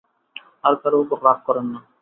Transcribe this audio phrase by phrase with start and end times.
[0.63, 1.79] আর কারও উপর রাগ করেন না।